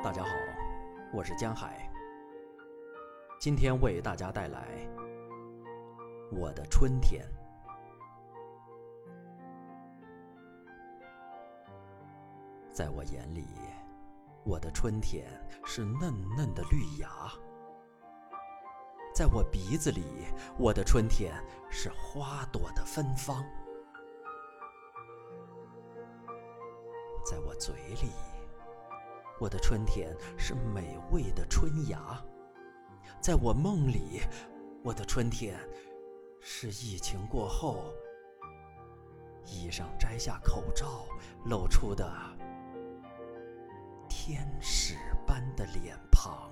[0.00, 0.30] 大家好，
[1.12, 1.90] 我是江海。
[3.40, 4.88] 今天为大家带来
[6.30, 7.26] 我的春天。
[12.72, 13.44] 在我眼里，
[14.44, 15.26] 我的春天
[15.64, 17.08] 是嫩嫩的绿芽；
[19.12, 20.04] 在我鼻子里，
[20.56, 21.34] 我的春天
[21.70, 23.42] 是花朵的芬芳；
[27.26, 28.12] 在我嘴里，
[29.40, 31.98] 我的春天是美味的春芽；
[33.20, 34.20] 在我梦里，
[34.82, 35.56] 我的春天
[36.40, 37.92] 是疫情过后，
[39.44, 41.06] 衣裳摘下口罩
[41.44, 42.10] 露出的。
[44.08, 46.50] 天使般的脸庞。